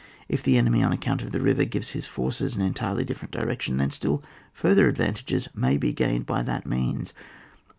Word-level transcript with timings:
If 0.27 0.41
the 0.41 0.57
enemy, 0.57 0.81
on 0.81 0.91
account 0.91 1.21
of 1.21 1.29
the 1.29 1.41
river, 1.41 1.63
gives 1.63 1.91
his 1.91 2.07
forces 2.07 2.55
an 2.55 2.63
entirely 2.63 3.05
different 3.05 3.31
direction, 3.33 3.77
then 3.77 3.91
still 3.91 4.23
further 4.51 4.87
advantages 4.87 5.47
may 5.53 5.77
be 5.77 5.93
gained 5.93 6.25
by 6.25 6.41
that 6.41 6.65
means. 6.65 7.13